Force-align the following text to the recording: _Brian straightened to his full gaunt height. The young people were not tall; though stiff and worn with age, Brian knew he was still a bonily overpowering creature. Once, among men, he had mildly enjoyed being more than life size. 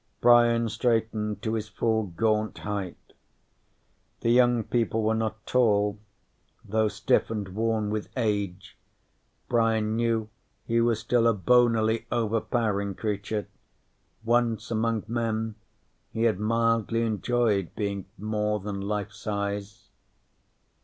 _Brian 0.19 0.67
straightened 0.67 1.43
to 1.43 1.53
his 1.53 1.67
full 1.67 2.07
gaunt 2.07 2.57
height. 2.57 3.13
The 4.21 4.31
young 4.31 4.63
people 4.63 5.03
were 5.03 5.13
not 5.13 5.45
tall; 5.45 5.99
though 6.65 6.87
stiff 6.87 7.29
and 7.29 7.47
worn 7.49 7.91
with 7.91 8.09
age, 8.17 8.79
Brian 9.47 9.95
knew 9.95 10.27
he 10.65 10.81
was 10.81 10.99
still 10.99 11.27
a 11.27 11.35
bonily 11.35 12.07
overpowering 12.11 12.95
creature. 12.95 13.45
Once, 14.23 14.71
among 14.71 15.03
men, 15.07 15.53
he 16.09 16.23
had 16.23 16.39
mildly 16.39 17.03
enjoyed 17.03 17.69
being 17.75 18.07
more 18.17 18.59
than 18.59 18.81
life 18.81 19.11
size. 19.13 19.89